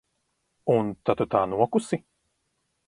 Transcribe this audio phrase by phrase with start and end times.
[0.77, 2.03] Un tad tu tā nokusi?